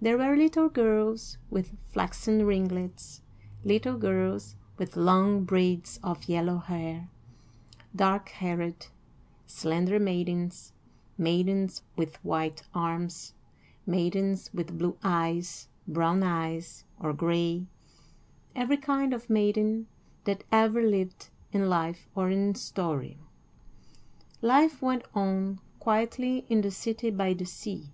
There 0.00 0.16
were 0.16 0.36
little 0.36 0.68
girls 0.68 1.36
with 1.50 1.76
flaxen 1.90 2.46
ringlets, 2.46 3.22
little 3.64 3.98
girls 3.98 4.54
with 4.78 4.94
long 4.96 5.42
braids 5.42 5.98
of 6.00 6.28
yellow 6.28 6.58
hair; 6.58 7.10
dark 7.96 8.28
haired, 8.28 8.86
slender 9.48 9.98
maidens, 9.98 10.72
maidens 11.18 11.82
with 11.96 12.24
white 12.24 12.62
arms, 12.72 13.34
maidens 13.84 14.48
with 14.54 14.78
blue 14.78 14.96
eyes, 15.02 15.66
brown 15.88 16.22
eyes, 16.22 16.84
or 17.00 17.12
gray 17.12 17.66
every 18.54 18.76
kind 18.76 19.12
of 19.12 19.28
maiden 19.28 19.88
that 20.22 20.44
ever 20.52 20.82
lived, 20.86 21.30
in 21.50 21.68
life 21.68 22.06
or 22.14 22.30
in 22.30 22.54
story. 22.54 23.18
Life 24.40 24.80
went 24.80 25.02
on 25.16 25.58
quietly 25.80 26.46
in 26.48 26.60
the 26.60 26.70
city 26.70 27.10
by 27.10 27.34
the 27.34 27.44
sea. 27.46 27.90